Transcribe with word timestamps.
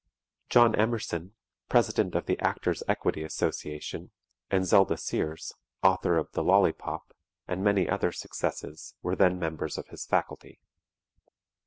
John 0.49 0.73
Emerson, 0.75 1.35
President 1.69 2.15
of 2.15 2.25
the 2.25 2.39
Actor's 2.39 2.81
Equity 2.87 3.21
Association, 3.23 4.09
and 4.49 4.65
Zelda 4.65 4.97
Sears, 4.97 5.53
author 5.83 6.17
of 6.17 6.31
"The 6.31 6.43
Lollypop," 6.43 7.13
and 7.47 7.63
many 7.63 7.87
other 7.87 8.11
successes, 8.11 8.95
were 9.03 9.15
then 9.15 9.37
members 9.37 9.77
of 9.77 9.89
his 9.89 10.07
faculty. 10.07 10.59